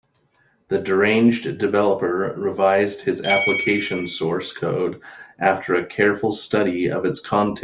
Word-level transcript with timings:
The 0.69 0.79
deranged 0.79 1.59
developer 1.59 2.33
revised 2.35 3.01
his 3.01 3.21
application 3.21 4.07
source 4.07 4.51
code 4.51 4.99
after 5.37 5.75
a 5.75 5.85
careful 5.85 6.31
study 6.31 6.89
of 6.89 7.05
its 7.05 7.19
contents. 7.21 7.59